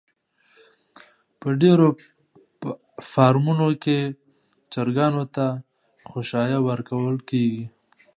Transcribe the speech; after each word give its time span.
په 1.39 1.47
ډېرو 1.61 1.87
فارمونو 3.11 3.67
کې 3.83 3.99
چرگانو 4.73 5.23
ته 5.35 5.45
خؤشايه 6.09 6.59
ورکول 6.67 7.15
کېږي. 7.29 7.65